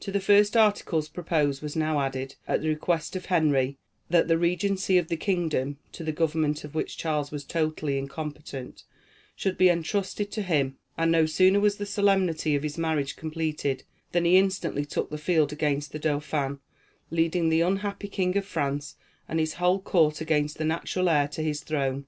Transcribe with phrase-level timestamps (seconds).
[0.00, 3.76] To the first articles proposed was now added, at the request of Henry,
[4.08, 8.84] that the Regency of the kingdom, to the government of which Charles was totally incompetent,
[9.36, 13.84] should be entrusted to him, and no sooner was the solemnity of his marriage completed,
[14.12, 16.60] than he instantly took the field against the Dauphin,
[17.10, 18.96] leading the unhappy King of France
[19.28, 22.06] and his whole court against the natural heir to his throne.